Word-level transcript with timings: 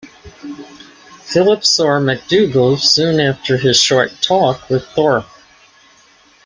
Philip 1.19 1.63
saw 1.63 1.99
MacDougall 1.99 2.77
soon 2.77 3.19
after 3.19 3.57
his 3.57 3.79
short 3.79 4.11
talk 4.19 4.67
with 4.67 4.87
Thorpe. 4.87 5.27